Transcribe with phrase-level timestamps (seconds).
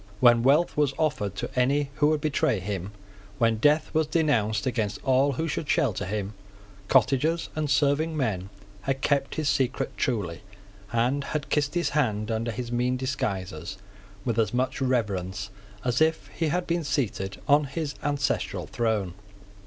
[0.19, 2.91] When wealth was offered to any who would betray him,
[3.37, 6.33] when death was denounced against all who should shelter him,
[6.87, 8.49] cottagers and serving men
[8.81, 10.41] had kept his secret truly,
[10.91, 13.77] and had kissed his hand under his mean disguises
[14.25, 15.51] with as much reverence
[15.85, 19.13] as if he had been seated on his ancestral throne.